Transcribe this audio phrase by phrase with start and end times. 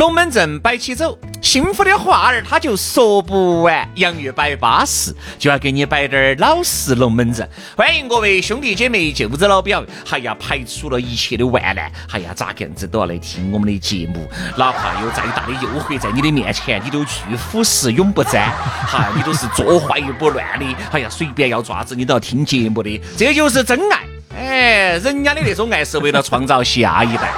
[0.00, 3.86] 龙门阵摆起走，幸福的话儿他就说不完。
[3.96, 7.46] 洋芋摆巴适，就要给你摆点儿老实龙门阵。
[7.76, 14.26] 欢迎各位兄弟姐妹、舅子老表，还要排除了一切的万难，还要咋个样子都要来听我们的节目。
[14.56, 18.50] 哪怕有再大的诱惑在你的面前，你都拒腐蚀永不沾。
[18.50, 24.00] 哈，你都是做坏又不乱的，哎呀，随便要爪子你都要听节目的，这就是真爱。
[24.34, 27.30] 哎，人家的那种爱是为了创造下一代。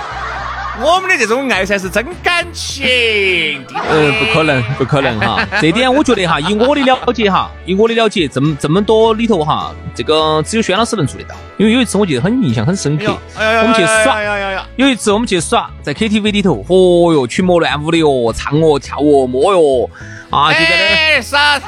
[0.80, 3.62] 我们的这种爱才是真感情。
[3.90, 5.46] 嗯，不可能，不可能哈。
[5.60, 11.34] 这点我觉得哈，以我的了解哈，以我的了解，这么这么多里头哈，这个只有轩老师能做得到。
[11.59, 14.23] 因为有一次我记得很印象很深刻，我们去耍，
[14.76, 19.90] 有一次我们去耍，在 KTV 里头，哦哟，群魔乱舞的哟，唱哦，跳哦，摸哟，
[20.30, 21.62] 啊，就在那。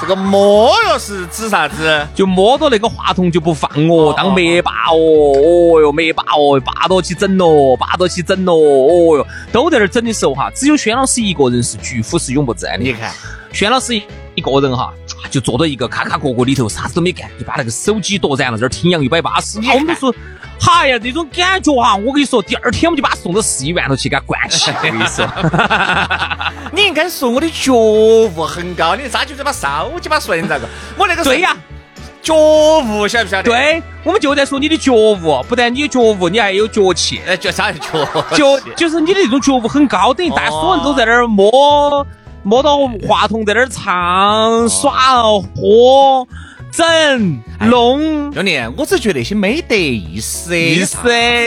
[0.00, 2.06] 这个摸哟是指啥子？
[2.14, 12.84] 就摸着那个话筒就不放哦，当灭霸哦，哦哟灭霸哦，霸到起整咯，霸到起整咯，哦哟，都在那儿整的时候哈，只有轩老师一个人是巨虎是永不沾的。
[12.84, 13.12] 你看，
[13.52, 13.94] 轩老师
[14.34, 14.92] 一个人哈，
[15.30, 19.58] 就坐到一个卡卡角角里头，啥子都没干，就把那个手机夺燃了，在那儿听洋一百八十。
[19.58, 20.14] 我们说。
[20.66, 24.70] 哎呀，这种感觉哈，我跟你说，第二天我们就把他送到市医院头去给他灌气。
[24.76, 25.26] 我跟你说，
[26.72, 30.68] 你应该说我的觉悟很高，你咋就这把烧鸡巴说你咋个？
[30.96, 31.56] 我那个对呀，
[32.22, 33.50] 觉悟晓不晓得？
[33.50, 37.20] 对，我们就在说你的觉悟，不但你有觉悟，你还有脚气。
[37.26, 38.04] 哎，叫啥叫
[38.36, 42.06] 脚就是你的这种觉悟很高，等于大所有人都在那儿摸
[42.42, 44.92] 摸到话筒，在那儿唱耍
[45.56, 46.26] 喝。
[46.72, 50.98] 整弄兄弟，我只觉得那些没得意思，意思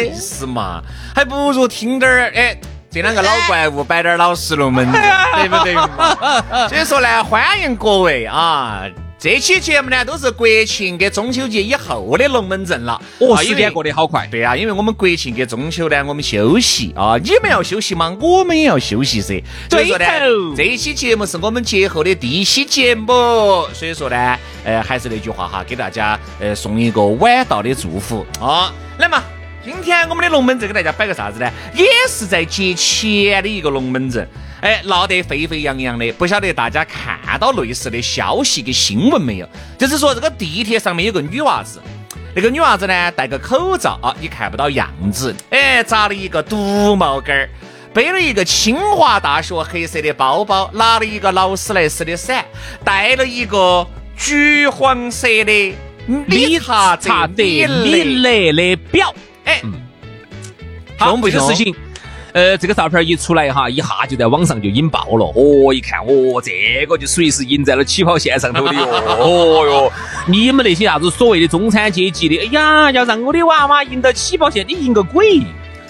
[0.06, 0.82] 意思嘛，
[1.16, 2.58] 还不如听点儿哎，
[2.90, 5.02] 这两个老怪物摆点儿老实龙门阵，
[5.36, 6.16] 对不对嘛？
[6.68, 8.84] 所以说呢，欢迎各位啊。
[9.24, 13.00] 这期节目呢，都是国庆跟中秋节以后的龙门阵了。
[13.20, 14.28] 哦，时间过得好快。
[14.31, 19.40] 对啊，因为我们国庆跟中秋呢，我们休息啊，你们要休息嘛，我们也要休息噻。
[19.70, 20.06] 所以说呢，
[20.58, 23.14] 这一期节目是我们节后的第一期节目，
[23.76, 28.74] 所以说呢，呃，还是那句话哈，给大家呃送一个晚到的祝福啊。
[29.00, 29.24] 来嘛，
[29.64, 31.52] 今天我们的龙门阵给大家摆个啥子呢？
[31.74, 34.28] 也是在节前的一个龙门阵。
[34.62, 39.50] 哎，闹得沸沸扬扬的，不晓得大家看到类似的消息跟新闻没有？
[39.80, 41.82] 就是说这个地铁上面有个女娃子，
[42.36, 45.36] 那个女娃子呢戴个口罩啊，你看不到样子。
[45.50, 47.50] 哎，扎了一个独帽根儿，
[47.92, 52.46] 背了一个清华大学黑色的包包，拿了一个劳斯莱斯的伞，
[52.86, 53.88] 戴了一个
[54.22, 55.76] 橘黄色的
[56.28, 59.14] 理查德米勒的表。
[59.46, 59.59] 哎，
[60.96, 61.74] 好，这个事情。
[62.34, 65.26] 呃，这个照片一出来哈，一下就在网上就引爆了。
[65.36, 68.86] 哦，一看，哦，这个就属于是赢在了起跑线上头的哟。
[69.20, 69.92] 哦哟，
[70.28, 75.42] 你们那些啥子所谓的中产阶级的，哎呀，要让我的娃娃赢到起跑线，你赢个鬼！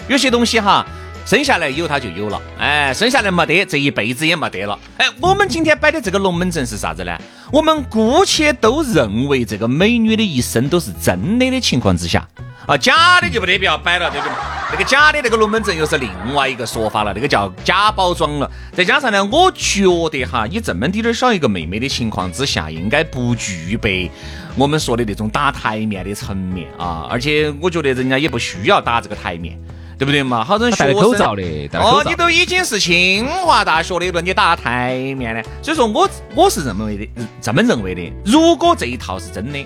[0.08, 0.84] 有些东西哈，
[1.24, 4.78] 生下来有它就有了，哎，生下来没得，这一辈子也没得了。
[4.98, 7.16] 哎，我们今天摆的这个龙门阵是啥子呢？
[7.52, 12.26] 我们姑且都认为这个美女的一生都是真的的情况之下。
[12.66, 14.34] 啊，假的就不得必要摆了，对不对？
[14.72, 18.50] 那个假的那个龙门阵又是另外一个说法了，那个叫假包装了。
[18.72, 24.10] 再加上呢，我觉得哈，以这么滴点小一个妹妹的情况之下，应该不具备
[24.56, 27.06] 我们说的那种打台面的层面啊。
[27.10, 29.58] 而且我觉得人家也不需要打这个台面，
[30.02, 30.42] 对不对嘛？
[30.42, 31.42] 好多人戴口罩的，
[31.74, 35.40] 哦，你都已经是清华大学的了，你打台面呢？
[35.62, 37.08] 所以说我我是认为的，
[37.40, 38.12] 这么认为的。
[38.24, 39.64] 如果这一套是真的，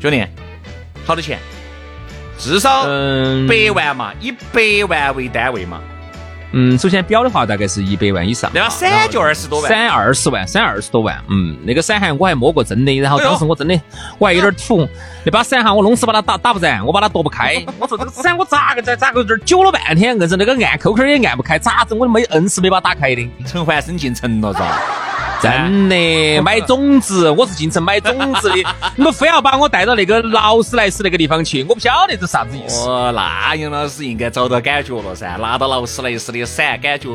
[0.00, 0.24] 兄弟，
[1.04, 1.40] 好多钱？
[2.38, 2.84] 至少
[3.48, 5.80] 百万嘛，以百万为单位嘛。
[6.56, 8.48] 嗯，首先表的话大概是一百万以上。
[8.54, 9.68] 那伞就二十多万。
[9.68, 11.20] 伞二十万，伞二十多万。
[11.28, 13.78] 嗯，那个伞还我还摸过真的，然后当时我真的
[14.18, 14.88] 我还有点土，
[15.24, 17.60] 那把伞哈我弄死把它打打不燃，我把它夺不开。
[17.80, 23.28] 我说这个伞我咋个咋咋个这儿揪了半天，硬是那个按扣扣也按不开，咋子我没摁是没把它打开的。
[23.44, 24.80] 陈环生进城了是吧？
[25.44, 28.56] 真的买种子，我是进城买种子的。
[28.96, 32.88] 你们非要把我带到那个劳斯莱斯那个地方去，我不晓得这啥子意思。
[32.88, 37.08] 哦，那杨老师应该找到感觉了噻，拿到劳斯莱斯的伞，感觉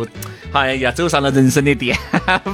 [0.52, 1.98] 哎呀，走上了人生的巅。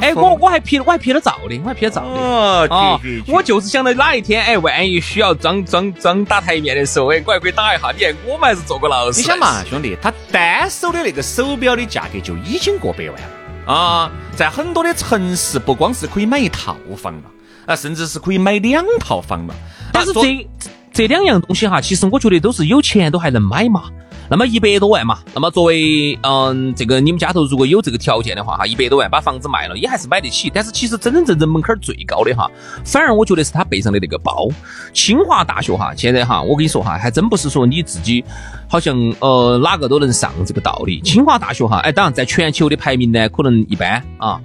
[0.02, 2.76] 哎，我我还拍了，我还拍了照的，我还拍了照的。
[2.76, 7.92] 哦，我就是想到哪一天，哎，万一需要装装装打台面的时候，哎，我还可以打一下。
[7.92, 9.20] 你看，我们还是做过劳斯。
[9.20, 13.28] 你想嘛，兄弟，他单手的那个手表的价格就已经过百万了。
[13.66, 17.24] 啊，在很多的城市，不光是可以买一套房了，
[17.66, 19.56] 啊，甚至是可以买两套房了。
[19.92, 20.48] 但是这
[20.94, 23.90] 这两样东西哈，其实我觉得都是有钱都还能买嘛。
[24.30, 30.52] 那么一百多万嘛，那么作为嗯，这个你们家头如果有这个条件的话哈，一百多万把房子卖了也还是买得起。
[30.54, 32.50] 但是其实真真正正门槛最高的哈，
[32.84, 34.48] 反而我觉得是他背上的那个包。
[34.94, 38.24] 清华大学哈，现在哈，我跟你说哈，还真不是说你自己
[38.68, 41.00] 好像呃哪个都能上这个道理。
[41.02, 44.42] 清华大学哈，哎，当然在全球的排名呢，可能一般啊。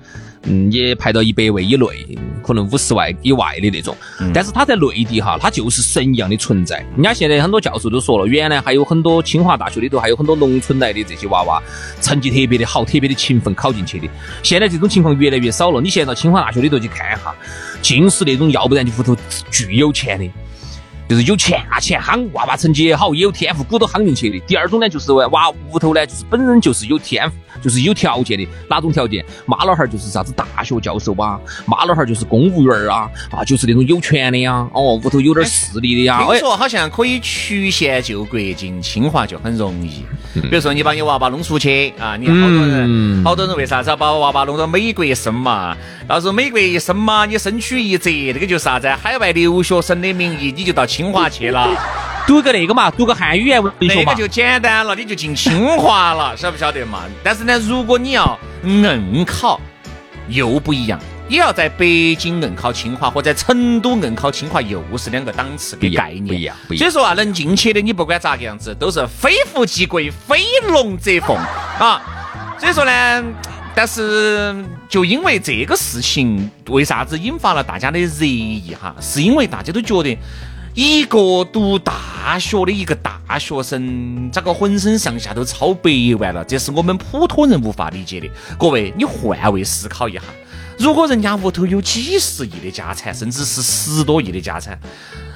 [0.70, 1.86] 也排到一百位以内，
[2.42, 3.96] 可能五十万以外的那种。
[4.32, 6.78] 但是他在内地哈，他就是神一样的存在。
[6.94, 11.62] 人家现在很多教授都说了，原来还有很多清华大学里头还有很多农村来的这些娃娃，
[12.00, 14.08] 成绩特别的好，特别的勤奋考进去的。
[14.42, 15.80] 现在这种情况越来越少了。
[15.80, 17.34] 你现在到清华大学里头去看一下，
[17.82, 19.16] 尽是那种要不然就屋头
[19.50, 20.24] 巨有钱的。
[21.10, 24.38] 就是有钱啊，钱夯，娃娃成绩也好，也有天赋，鼓都夯进去的。
[24.46, 28.46] 第二种呢，就是娃屋头呢，就是本人就是有天赋，就是有条件的。
[28.68, 29.24] 哪种条件？
[29.44, 34.64] 妈老汉儿就是啥子大学教授啊，妈老汉儿就是公务员啊，啊，就是那种有权的呀。
[34.72, 36.22] 哦，屋头有点势力的呀。
[36.24, 40.04] 听说好像可以曲线救国进清华就很容易。
[40.32, 45.76] 比如说你把你娃娃弄出去啊，你好多人，好多人为啥子要把娃娃弄到美国生嘛？
[46.06, 48.88] 到时候美国一生嘛，你身躯一折，那个就是啥子？
[48.88, 50.99] 海外留学生的名义，你就到清。
[51.00, 51.66] 清华去了，
[52.28, 57.04] 读个那个嘛，读个汉语言文学嘛，那个就简单了，你就进清华了，晓 不晓得嘛？
[57.24, 59.58] 但是呢，如果你要硬考，
[60.28, 66.54] 又不一样，你要在北京硬考清华，或者成都硬考清华，又是两个档次的概念，不一样。
[66.76, 71.34] 所以说啊，能进去的，你不管咋个样子，都是非富即贵，非龙则凤
[71.80, 72.02] 啊。
[72.58, 73.24] 所以说呢，
[73.74, 74.54] 但是
[74.86, 78.94] 就因为这个事情，为啥子引发了大家的热议哈？
[79.00, 80.18] 是因为大家都觉得。
[80.74, 86.44] 一个读大学的一个大学生，咋个浑身上下都超百万了？
[86.44, 88.30] 这是我们普通人无法理解的。
[88.56, 90.20] 各位，你换位思考一下，
[90.78, 94.78] 如果人家屋头有几十亿的家产，甚至是十多亿的家产，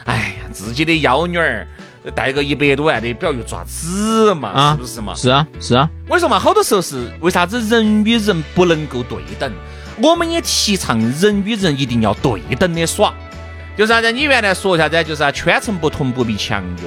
[0.05, 1.67] 哎呀，自己的幺女儿
[2.15, 4.51] 带个一百多万的表又爪子嘛？
[4.51, 5.15] 啊，是不是嘛？
[5.17, 5.91] 是啊，是啊。
[6.09, 9.53] 我说嘛，好多时候是为啥子人与人不能够对等？
[10.01, 13.13] 我们也提倡人与人一定要对等的耍。
[13.77, 14.13] 就是啥子？
[14.13, 15.03] 你原来说啥子？
[15.03, 16.85] 就是啊，圈层不同不必强求。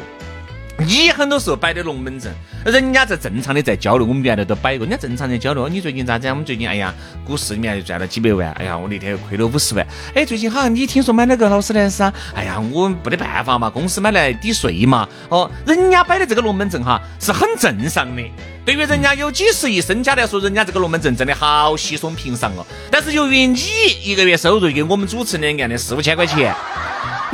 [0.86, 2.32] 你很多时候摆的龙门阵，
[2.64, 4.06] 人家在正常的在交流。
[4.06, 5.68] 我们原来都摆过，人家正常的交流。
[5.68, 6.28] 你最近咋子？
[6.28, 6.94] 我们最近哎呀，
[7.26, 8.52] 股市里面又赚了几百万。
[8.54, 9.86] 哎呀，我那天又亏了五十万。
[10.14, 12.14] 哎，最近好像你听说买了个劳斯莱斯啊？
[12.36, 15.10] 哎呀，我没得办法嘛，公司买来抵税嘛。
[15.30, 18.24] 哦，人家摆的这个龙门阵哈，是很正常的。
[18.64, 22.66] 对于人家有几十亿身家来说，人家这个龙门阵真的好稀松平常哦。
[22.92, 23.60] 但是由于你
[24.04, 26.54] 一个月收入跟我们主持人按的四五千块钱。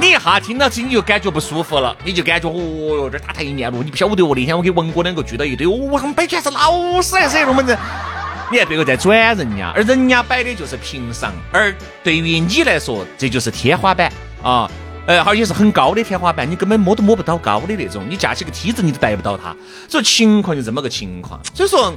[0.03, 2.59] 你一下听到这你就感觉不舒服了，你就感觉哦
[2.97, 4.33] 哟，这大台一面路，你不晓得哦。
[4.35, 7.77] 那天我跟文哥两个聚到一堆，哦，他们摆全是老师还是龙门阵，
[8.51, 11.73] 你看别个在转人家，而人家摆的就是平常，而
[12.03, 14.11] 对于你来说，这就是天花板
[14.43, 14.69] 啊。
[15.05, 19.53] 呃，而且是很高的天花板，你根本摸都摸不到高的那种，你架起个梯子你都带不到它。
[19.89, 21.39] 所以情况就这么个情况。
[21.53, 21.93] 所以说，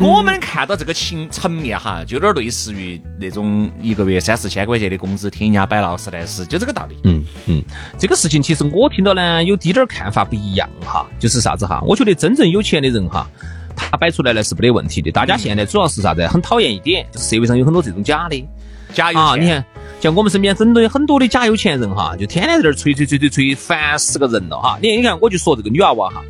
[0.00, 6.96] 我们看到这个情层面哈，就有点类似于那种一个月三四千块钱的工资，听人家摆劳斯莱斯，就这个道理。
[7.04, 7.62] 嗯嗯，
[7.98, 11.80] 这个事情其实我听到呢，有滴点儿看法不一样哈，就是啥子哈？
[11.86, 13.30] 我觉得真正有钱的人哈，
[13.76, 15.12] 他摆出来呢是没得问题的。
[15.12, 16.26] 大家现在主要是啥子？
[16.26, 18.44] 很讨厌一点，就是社会上有很多这种假的。
[18.92, 19.64] 假有钱，你看，
[20.00, 24.78] 像我们身边很多很多的假有钱人哈，就天天在这儿吹吹吹吹吹，烦死个人了哈。
[24.80, 26.22] 你看，你看，我就说这个女娃娃哈，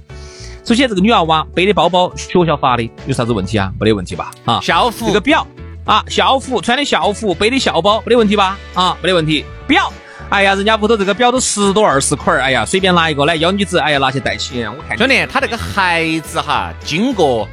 [0.65, 3.73] 首先这个女娃娃背的包包学校发的，有啥子问题啊？
[3.79, 4.33] 没得问题吧？
[4.45, 5.47] 啊，校服这个表
[5.85, 8.59] 啊，校服穿的校服，背的校包，没得问题吧？
[8.75, 9.45] 啊，没得问题。
[9.69, 9.93] 表，
[10.31, 14.65] 哎呀，人家屋头这个表都十多二十块儿，哎呀，随便拿一个来，幺女子，哎呀，拿去带起。
[14.65, 17.49] 我看兄弟，他这个孩子哈，经过。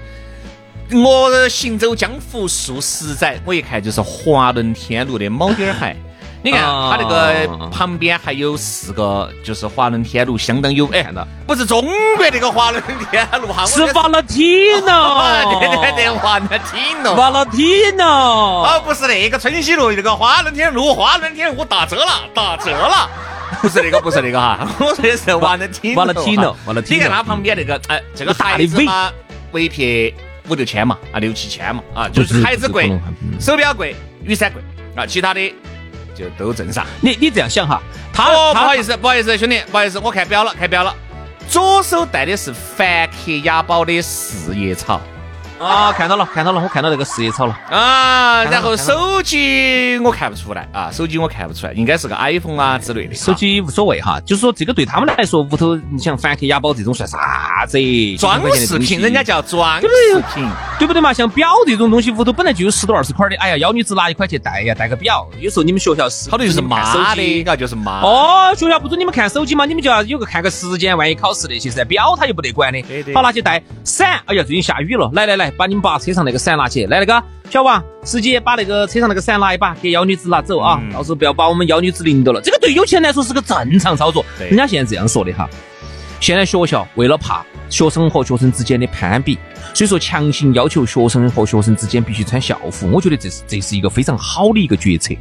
[0.90, 5.96] 我行走江湖数十载，我一看就是华伦天奴的铆钉鞋。
[6.44, 23.10] 你看它那个旁边还有四个，就是华伦天奴，相当有哎，看到不是中国那个华伦天奴哈，是瓦拉提诺，对对对，华伦天奴，瓦拉提诺，哦，不是那个春熙路那个华伦天奴，华伦天奴打折了，打折了，
[23.62, 29.12] 不是那个， 不是那个哈，我说的是瓦伦天瓦拉提诺，瓦拉提诺，你看他旁边那个，哎，这个孩子嘛，
[29.52, 30.14] 尾撇。
[30.50, 32.90] 五六千嘛，啊六七千嘛，啊就是孩子贵，
[33.38, 34.62] 手表贵，雨伞贵，
[34.96, 35.42] 啊，其他的
[36.18, 36.86] 就都正常。
[37.02, 37.82] 你你这样想哈，
[38.12, 40.94] 他哦，不好意思，不好意思，兄弟，不好意思，我看表了，看表了，
[41.48, 45.00] 左手戴的是梵克雅宝的四叶草。
[45.60, 47.58] 啊，看到了看到了，我看到那个四叶草了。
[47.70, 53.16] 啊，然后手机我看不出来啊，手机我看不出来，应该是个 iPhone 啊之类的。
[53.16, 57.78] 手机无所谓哈，就是说这个对他们来说，屋头你想梵克雅宝这种算啥子？
[58.18, 59.88] 装饰品，人家叫装饰
[60.34, 60.48] 品。
[60.78, 61.12] 对不对嘛？
[61.12, 65.28] 像表这种东西，屋头本来就有十多二十块的，哎呀，幺女子拿一块去戴呀，戴个表。
[65.40, 68.02] 有时候你们学校是好多就是妈的，就是妈。
[68.02, 72.80] 哦，学校不准你们看手机嘛，你们就要有个看个时间，万一考试那些噻，表他又不得管的。
[72.84, 74.22] 对对好，拿去带伞。
[74.26, 76.86] 哎呀，最近下雨了，来来来，把你们爸车上那个伞拿起。
[76.86, 82.42] 来，那个小王，司机把那个车上那个伞拿一把，给幺女子拿走啊，嗯到时候不要把我们幺女子淋到了。
[82.42, 84.26] 这个对有钱人来说是个正常操作。
[84.38, 85.50] 对人家现在这样说的哈。
[86.20, 89.38] 现在学校为了怕学生和学生之间的攀比，
[89.72, 92.90] 所以说强行要求学生和学生之间必须穿校服。
[92.92, 95.14] 我觉得这是这是一个非常好的一个决策，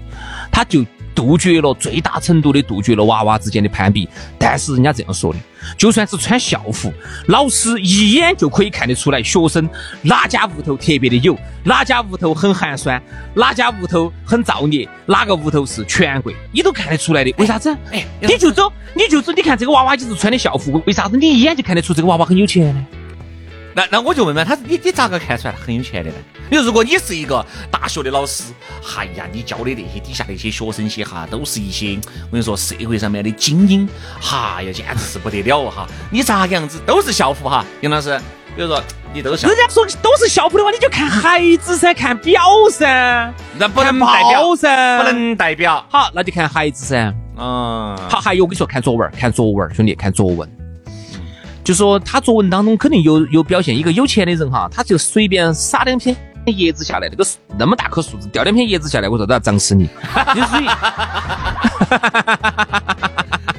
[0.51, 0.83] 他就
[1.17, 4.09] 杜绝了最大程度的杜绝了娃娃之间的攀比。
[4.39, 5.39] 但是人家这样说的，
[5.77, 6.93] 就算是穿校服，
[7.27, 9.69] 老师一眼就可以看得出来学生
[10.03, 13.03] 哪家屋头特别的有，哪家屋头很寒酸，
[13.35, 17.35] 哪家屋头很造孽，哪个屋头是权贵，你都看得出来的。
[17.39, 17.75] 为啥子？
[17.91, 22.87] 哎，你就走，你就走，你看这个娃娃就是穿的校服，为啥子你一眼就看得出这个娃娃很有钱呢？
[23.75, 26.17] 那那我就问问他，你你咋个看出来他很有钱的呢？
[26.49, 28.45] 你说如果你是一个大学的老师，
[28.97, 33.89] 哎呀，你教的那些底下那些学生些哈，都是一些我跟你说社会上面的精英，
[34.21, 35.87] 哈呀，简直是不得了哈！
[36.11, 38.17] 你咋个样子都是校服哈，杨老师，
[38.55, 38.81] 比如说
[39.13, 45.11] 你都是人，家说都是校服的话，你就看孩子噻，看表噻，那不能代表，噻，不。
[45.11, 47.13] 能代表，好，那就看孩子噻。
[47.39, 50.49] 嗯，好，还有我跟你说，看作文，看作文，兄弟，看作文。
[51.65, 56.17] 就说他作文当中肯定有有表现，一个有钱的人哈，他就随便撒两片
[56.55, 59.89] 叶子下来，那个树那么大棵树子掉两片叶子下来，我说都要长死你。
[60.35, 60.65] 就属于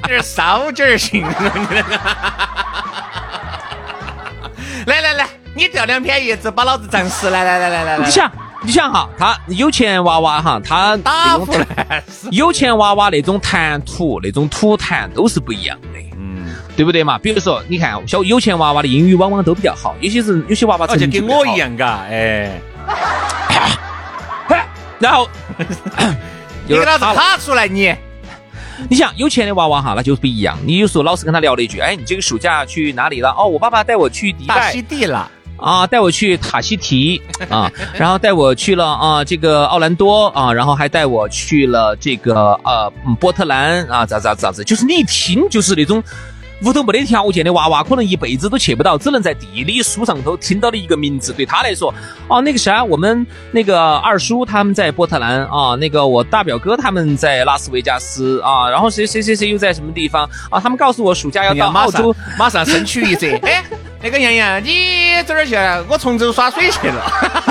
[0.04, 1.22] 有点烧鸡儿型，
[4.86, 8.32] 来来来，你掉两片叶子把老子砸死，来来来来来来，你想，
[8.64, 11.66] 你想哈，他有钱娃娃哈，他打那种
[12.32, 15.88] 有钱娃娃那种谈吐、那种吐痰都是不一样的。
[16.18, 17.18] 嗯，对不对嘛？
[17.18, 21.60] 比如说，你看小有钱娃娃的英语往往都比较好，有些人有些娃娃成绩不好跟我一。
[21.60, 22.62] 样嘎，哎，
[25.00, 25.30] 然后
[26.68, 27.94] 你给老子卡了卡出来你。
[28.90, 30.56] 你想有钱的娃娃哈，那就是不一样。
[30.64, 33.34] 你有时候老师跟他聊了一句，哎，你这个暑假去哪里了？
[33.36, 46.04] 哦，我爸爸带我去迪大拜溪地了，啊，带我去塔希提啊， 然后带我去了啊这个奥兰多啊，然后还带我去了这个呃嗯波特兰啊，咋咋咋子，就是你一听就是那种。
[46.64, 51.94] 屋头没得条件的娃娃，可能一辈子都去不到，只能在地理书上头听到的一个名字，对他来说，
[52.28, 60.60] 哦，那个啥，我们那个二叔他们在波特兰啊，那个我大表哥他们在拉斯维加斯啊，然后谁谁谁谁又在什么地方啊？
[60.60, 63.64] 他们告诉我暑假要到澳洲上， 马上身躯一折，哎，
[64.02, 65.86] 那个洋洋，你这儿去了？
[65.88, 67.04] 我崇州耍水去了，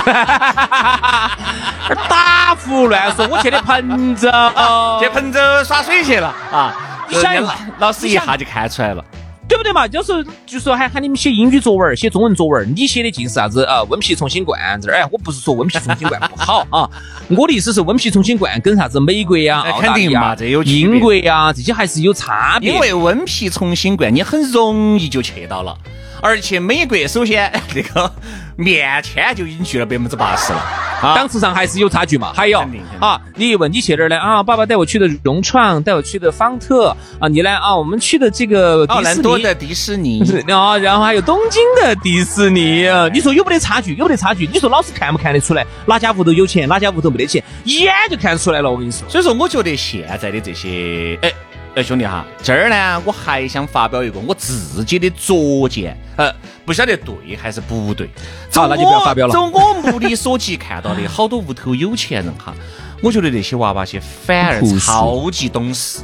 [2.09, 4.29] 打胡乱说，我去的彭州，
[5.01, 6.75] 去彭州耍水去了啊！
[7.09, 9.05] 你想一下老师一下就看出来了，
[9.49, 9.87] 对不对嘛？
[9.87, 13.83] 就是就说还喊你们写英语作文、写中文作文，你写的尽是啥子啊？
[13.85, 16.89] 温皮重新灌这儿，哎，我不是说温皮重新灌不好啊，
[17.31, 22.73] 我的意思是温皮重新灌跟啥子美国呀、哎澳大利肯定嘛亚、这有英国呀这些还是有差别。
[22.73, 25.77] 因为温皮重新灌，你很容易就去到了。
[26.23, 28.11] 而且美国首先 那个
[28.57, 32.33] 面签就已经去了百分之八十了，啊档次上还是有差距嘛。
[32.35, 32.63] 还有
[33.01, 34.19] 啊，你一问你去哪儿呢？
[34.19, 37.51] 啊，爸爸带我去的融创，带我去的方特啊，你呢？
[37.51, 39.15] 啊，我们去的这个奥迪士尼。
[39.15, 40.23] 兰多的迪士尼，
[40.53, 43.95] 啊，然后还有东京的迪士尼，啊你说有没得差距？
[43.95, 44.49] 有没得差距？
[44.53, 47.43] 你说老师看不看得出来哪家屋头有钱，哪家屋头没得钱？
[47.65, 48.71] 一眼就看出来了。
[48.71, 51.33] 我跟你说，所以说，我觉得现在的这些，哎
[51.77, 58.09] 哎，兄弟哈，这儿呢，我还想发表一个我自己的拙见，呃，不晓得对还是不对。
[58.51, 62.55] 好那就不要发表了从我目力所及看到的，好多屋头有钱人哈，
[63.03, 66.01] 我觉得那些娃娃些反而超级懂事。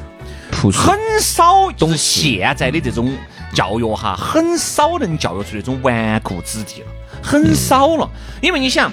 [0.70, 3.10] 很少就是懂现在的这种
[3.54, 6.88] 教育哈，很少能教育出那种纨绔子弟了，
[7.22, 8.06] 很少了。
[8.42, 8.92] 因为你想，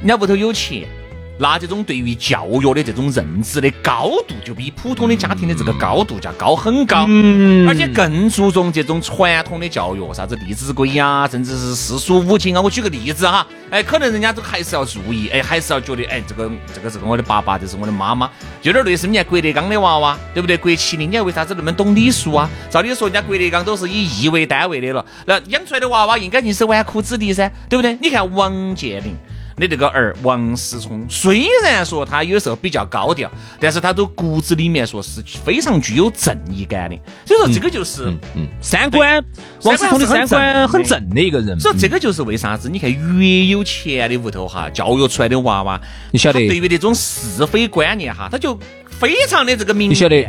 [0.00, 0.88] 人家屋头有钱，
[1.36, 7.06] 那这种对于教育的这种认知的高度，就比普通的家庭的这个高度就要高很高。
[7.08, 12.60] 嗯而且更注重这种传统的教育，啥子《弟子规》呀，甚至是四书五经啊。
[12.60, 18.30] 我举个例子哈，哎，可能人家都还是要注意，哎，还是要觉得，哎，这个这个是我的爸爸，这是我的妈妈，
[18.62, 20.56] 有点类似你看郭德纲的娃娃，对不对？
[20.56, 22.48] 郭麒麟，你看为啥子那么懂礼数啊？
[22.70, 27.98] 照理说，人家郭德纲都是以亿为单位的了，那养出来的娃娃应该就是纨绔子弟噻，对不对？
[28.00, 29.16] 你看王健林。
[29.56, 33.30] 的这个儿王思聪，虽然说他有时候比较高调，
[33.60, 36.98] 但是他都骨子里面说是非常具有正义感的。
[37.24, 39.24] 所以说这个就是嗯三观，
[39.62, 41.58] 王思聪的三观很正的一个人。
[41.60, 42.68] 所以这个就是为啥子？
[42.68, 45.80] 你看越有钱的屋头哈，教育出来的娃娃，
[46.10, 48.58] 你晓得对于那种是非观念哈，他就
[48.88, 49.88] 非常的这个明。
[49.90, 50.28] 你晓得？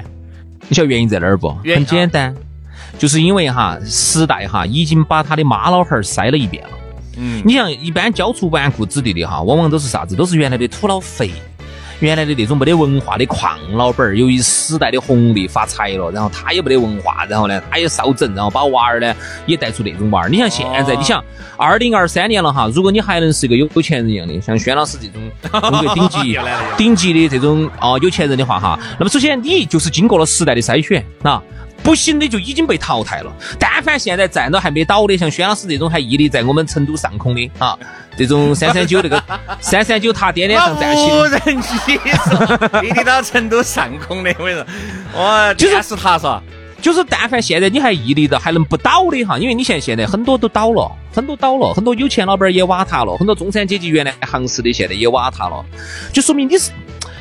[0.67, 1.49] 你晓得原因在哪儿不？
[1.63, 2.35] 很简单。
[2.97, 6.69] 就是因为哈时代哈已经把他的妈老汉儿筛了一遍了。
[7.17, 10.15] 嗯，你像一般教出纨绔子弟的哈，往往都是啥子？
[10.15, 11.31] 都是原来的土老肥，
[11.99, 14.17] 原来的那种没得文化的矿老板儿。
[14.17, 20.29] 由于时代的红利发财了，然后他也没得文化，然后呢他也少整，然后把娃儿呢也带出那种娃儿。
[20.29, 21.23] 你像现在，你想
[21.57, 25.21] 二零二三年了哈，如果你还能是一个有有钱人一样的，像轩老师这种
[25.71, 26.37] 中国顶级
[26.77, 31.41] 顶级的这种啊有钱人的话哈，那么首先你就是经过了时代的筛选啊。
[31.85, 33.31] 不行的就已经被淘汰了。
[33.57, 37.77] 但凡现在站到还没倒的，像轩老师这种还屹立在我们成都上空的啊，
[38.17, 39.23] 这种三三九那个
[39.61, 41.75] 三三九塔巅巅上站起，无人机
[42.83, 44.65] 屹立到成都上空的，我跟你说，
[45.23, 46.41] 哇，就是他是吧？
[46.81, 55.63] 就是但凡现在你还屹立到还能不倒的哈，因为你现在现在很多都倒了，很多倒了，很多有钱老板也瓦塌了，很多中产阶级原来行市的现在也瓦塌了，
[56.11, 56.71] 就说明你是。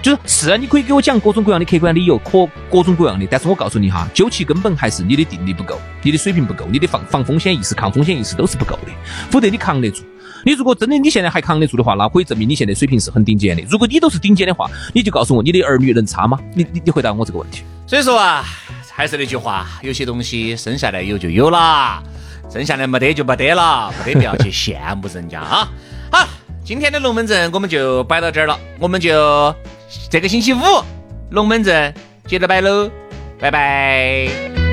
[0.04, 3.26] 就是是啊，你可以给我讲各种各样的客观理由，可各种各样的。
[3.30, 8.92] 但是我告诉你哈，究其根本还是你的定力不够，你的水平不够，你的防防风险意识、抗风险意识都是不够的。
[9.30, 10.04] 否则你扛得住。
[10.44, 13.62] 你如果真的你现在还扛得住的话，那可以证明你现在水平是很顶尖的。
[13.62, 16.38] 如果你都是顶尖的话，你就告诉我，你的儿女能差吗？
[16.54, 17.62] 你你你回答我这个问题。
[17.86, 18.44] 所以说啊，
[18.92, 22.02] 还是那句话，有些东西生下来有就有了，
[22.52, 25.72] 生下来没得就没得了，没得必要去羡慕人家啊。
[26.12, 26.28] 好，
[26.64, 29.54] 今天的龙门阵我们就摆到这儿了，我们就。
[30.10, 30.58] 这个星期五，
[31.30, 31.94] 龙门阵
[32.26, 32.90] 接着摆喽，
[33.38, 34.63] 拜拜。